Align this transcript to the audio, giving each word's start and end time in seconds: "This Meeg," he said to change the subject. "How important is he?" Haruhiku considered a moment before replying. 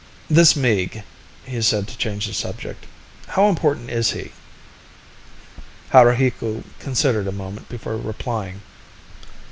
"This 0.31 0.55
Meeg," 0.55 1.03
he 1.45 1.61
said 1.61 1.87
to 1.87 1.95
change 1.95 2.25
the 2.25 2.33
subject. 2.33 2.87
"How 3.27 3.47
important 3.49 3.91
is 3.91 4.13
he?" 4.13 4.31
Haruhiku 5.91 6.63
considered 6.79 7.27
a 7.27 7.31
moment 7.31 7.69
before 7.69 7.97
replying. 7.97 8.61